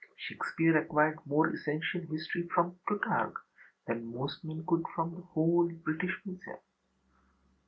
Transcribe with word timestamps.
Shakespeare 0.17 0.75
acquired 0.77 1.19
more 1.27 1.51
essential 1.53 2.01
history 2.01 2.47
from 2.47 2.75
Plutarch 2.87 3.35
than 3.85 4.11
most 4.11 4.43
men 4.43 4.63
could 4.67 4.83
from 4.95 5.13
the 5.13 5.21
whole 5.21 5.69
British 5.71 6.19
Museum. 6.25 6.57